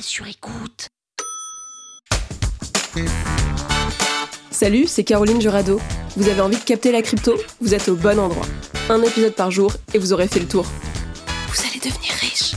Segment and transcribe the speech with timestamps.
[0.00, 0.88] Sur écoute.
[4.50, 5.80] Salut, c'est Caroline Jurado.
[6.16, 7.34] Vous avez envie de capter la crypto?
[7.60, 8.44] Vous êtes au bon endroit.
[8.90, 10.66] Un épisode par jour et vous aurez fait le tour.
[11.48, 12.56] Vous allez devenir riche.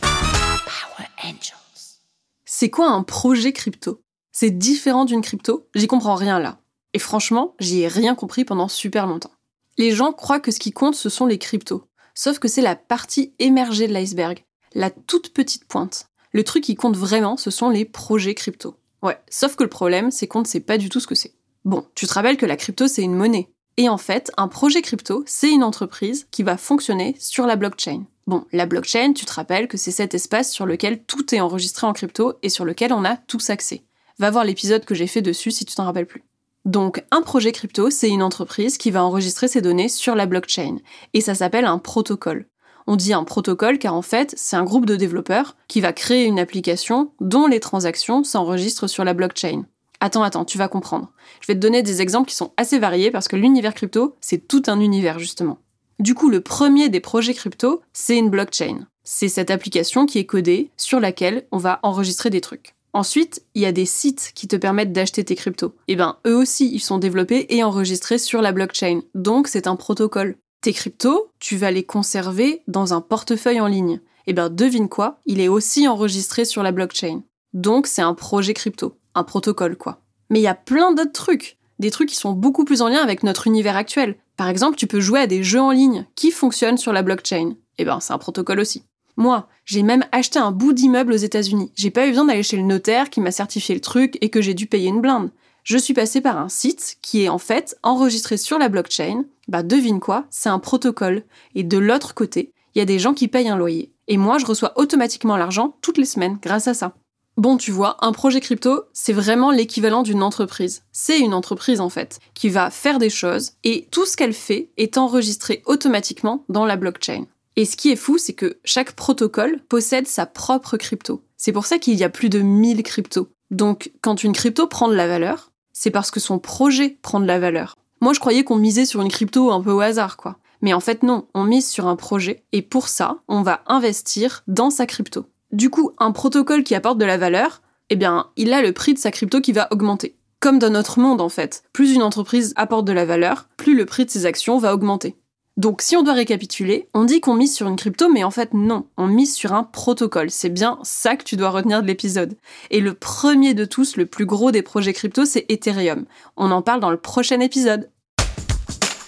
[0.00, 2.00] Power Angels.
[2.44, 4.02] C'est quoi un projet crypto?
[4.32, 5.68] C'est différent d'une crypto?
[5.74, 6.58] J'y comprends rien là.
[6.94, 9.32] Et franchement, j'y ai rien compris pendant super longtemps.
[9.78, 11.86] Les gens croient que ce qui compte, ce sont les cryptos.
[12.14, 14.44] Sauf que c'est la partie émergée de l'iceberg,
[14.74, 16.08] la toute petite pointe.
[16.32, 18.76] Le truc qui compte vraiment, ce sont les projets crypto.
[19.02, 21.34] Ouais, sauf que le problème, c'est qu'on ne sait pas du tout ce que c'est.
[21.64, 23.48] Bon, tu te rappelles que la crypto, c'est une monnaie.
[23.76, 28.04] Et en fait, un projet crypto, c'est une entreprise qui va fonctionner sur la blockchain.
[28.26, 31.86] Bon, la blockchain, tu te rappelles que c'est cet espace sur lequel tout est enregistré
[31.86, 33.82] en crypto et sur lequel on a tous accès.
[34.18, 36.24] Va voir l'épisode que j'ai fait dessus si tu t'en rappelles plus.
[36.64, 40.76] Donc, un projet crypto, c'est une entreprise qui va enregistrer ses données sur la blockchain.
[41.12, 42.46] Et ça s'appelle un protocole.
[42.86, 46.24] On dit un protocole car en fait, c'est un groupe de développeurs qui va créer
[46.24, 49.64] une application dont les transactions s'enregistrent sur la blockchain.
[50.00, 51.12] Attends, attends, tu vas comprendre.
[51.40, 54.48] Je vais te donner des exemples qui sont assez variés parce que l'univers crypto, c'est
[54.48, 55.58] tout un univers justement.
[56.00, 58.88] Du coup, le premier des projets crypto, c'est une blockchain.
[59.04, 62.74] C'est cette application qui est codée sur laquelle on va enregistrer des trucs.
[62.94, 65.74] Ensuite, il y a des sites qui te permettent d'acheter tes cryptos.
[65.88, 69.00] Eh ben, eux aussi, ils sont développés et enregistrés sur la blockchain.
[69.14, 70.36] Donc, c'est un protocole.
[70.62, 74.00] Tes cryptos, tu vas les conserver dans un portefeuille en ligne.
[74.28, 77.22] Eh ben, devine quoi Il est aussi enregistré sur la blockchain.
[77.52, 78.96] Donc, c'est un projet crypto.
[79.16, 80.02] Un protocole, quoi.
[80.30, 81.58] Mais il y a plein d'autres trucs.
[81.80, 84.14] Des trucs qui sont beaucoup plus en lien avec notre univers actuel.
[84.36, 87.56] Par exemple, tu peux jouer à des jeux en ligne qui fonctionnent sur la blockchain.
[87.78, 88.84] Eh ben, c'est un protocole aussi.
[89.16, 91.72] Moi, j'ai même acheté un bout d'immeuble aux États-Unis.
[91.74, 94.40] J'ai pas eu besoin d'aller chez le notaire qui m'a certifié le truc et que
[94.40, 95.32] j'ai dû payer une blinde.
[95.64, 99.24] Je suis passé par un site qui est en fait enregistré sur la blockchain.
[99.46, 101.22] Bah devine quoi, c'est un protocole.
[101.54, 103.92] Et de l'autre côté, il y a des gens qui payent un loyer.
[104.08, 106.94] Et moi, je reçois automatiquement l'argent toutes les semaines grâce à ça.
[107.36, 110.82] Bon, tu vois, un projet crypto, c'est vraiment l'équivalent d'une entreprise.
[110.90, 114.70] C'est une entreprise en fait, qui va faire des choses et tout ce qu'elle fait
[114.76, 117.26] est enregistré automatiquement dans la blockchain.
[117.56, 121.22] Et ce qui est fou, c'est que chaque protocole possède sa propre crypto.
[121.36, 123.28] C'est pour ça qu'il y a plus de 1000 cryptos.
[123.50, 127.26] Donc, quand une crypto prend de la valeur, c'est parce que son projet prend de
[127.26, 127.76] la valeur.
[128.00, 130.38] Moi, je croyais qu'on misait sur une crypto un peu au hasard, quoi.
[130.60, 134.42] Mais en fait, non, on mise sur un projet, et pour ça, on va investir
[134.46, 135.26] dans sa crypto.
[135.50, 138.94] Du coup, un protocole qui apporte de la valeur, eh bien, il a le prix
[138.94, 140.16] de sa crypto qui va augmenter.
[140.40, 141.62] Comme dans notre monde, en fait.
[141.72, 145.16] Plus une entreprise apporte de la valeur, plus le prix de ses actions va augmenter.
[145.58, 148.54] Donc si on doit récapituler, on dit qu'on mise sur une crypto, mais en fait
[148.54, 150.30] non, on mise sur un protocole.
[150.30, 152.38] C'est bien ça que tu dois retenir de l'épisode.
[152.70, 156.06] Et le premier de tous, le plus gros des projets crypto, c'est Ethereum.
[156.38, 157.90] On en parle dans le prochain épisode.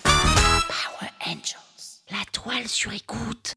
[0.04, 2.02] Power Angels.
[2.10, 3.54] La toile sur écoute.